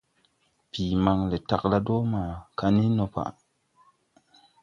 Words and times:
Bii 0.71 0.93
man 1.03 1.19
le 1.29 1.37
tagla 1.49 1.77
dɔɔ 1.85 2.01
maa 2.13 2.33
kanin 2.57 2.91
ne 2.97 3.05
pa 3.13 3.21
ni. 3.33 3.41